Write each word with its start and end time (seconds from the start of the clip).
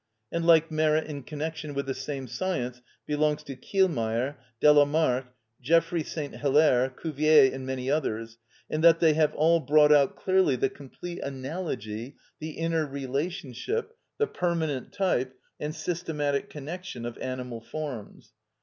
And 0.31 0.47
like 0.47 0.71
merit 0.71 1.05
in 1.05 1.21
connection 1.21 1.75
with 1.75 1.85
the 1.85 1.93
same 1.93 2.25
science 2.27 2.81
belongs 3.05 3.43
to 3.43 3.55
Kielmayer, 3.55 4.35
Delamark, 4.59 5.25
Geoffroy 5.61 6.01
St. 6.01 6.37
Hilaire, 6.37 6.89
Cuvier, 6.89 7.53
and 7.53 7.67
many 7.67 7.91
others, 7.91 8.39
in 8.67 8.81
that 8.81 8.99
they 8.99 9.13
have 9.13 9.35
all 9.35 9.59
brought 9.59 9.91
out 9.91 10.15
clearly 10.15 10.55
the 10.55 10.69
complete 10.69 11.19
analogy, 11.21 12.15
the 12.39 12.53
inner 12.53 12.87
relationship, 12.87 13.95
the 14.17 14.25
permanent 14.25 14.91
type, 14.91 15.37
and 15.59 15.75
systematic 15.75 16.49
connection 16.49 17.05
of 17.05 17.15
animal 17.19 17.61
forms. 17.61 18.33